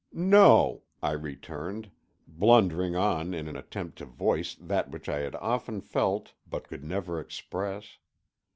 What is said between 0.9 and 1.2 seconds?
I